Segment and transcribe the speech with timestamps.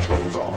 [0.00, 0.52] 重造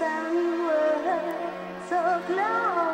[0.00, 2.91] understand words so close.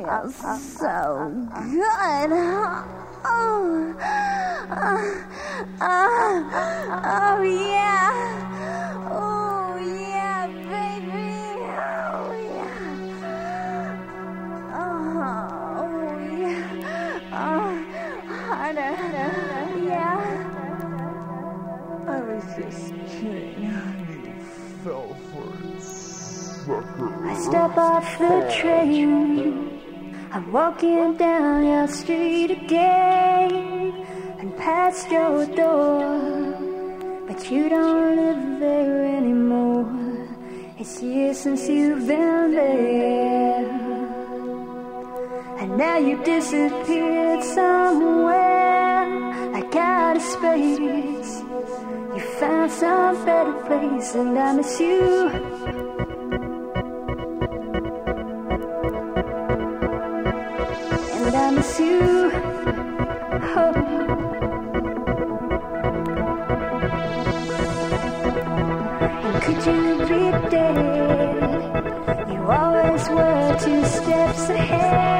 [0.00, 0.86] Feels uh, uh, so
[1.52, 2.32] uh, good.
[3.22, 3.94] Oh,
[4.70, 4.98] uh,
[5.80, 6.34] uh,
[7.04, 8.12] oh, yeah.
[9.12, 11.32] Oh, yeah, baby.
[12.16, 12.80] Oh, yeah.
[14.72, 15.84] Oh,
[16.40, 17.32] yeah.
[17.32, 17.70] Oh,
[18.48, 18.94] harder.
[19.84, 20.20] Yeah.
[22.06, 23.60] I was just kidding.
[23.60, 24.34] You
[24.82, 27.10] fell for it, sucker.
[27.26, 29.69] I step off the train.
[30.32, 34.06] I'm walking down your street again
[34.38, 36.54] and past your door.
[37.26, 39.90] But you don't live there anymore.
[40.78, 43.68] It's years since you've been there.
[45.58, 49.08] And now you've disappeared somewhere
[49.52, 51.42] like out of space.
[52.14, 55.69] You found some better place, and I miss you.
[73.64, 75.19] Two steps ahead